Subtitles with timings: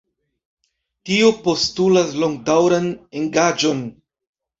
[1.09, 2.87] Tio postulas longdaŭran
[3.21, 3.85] engaĝon.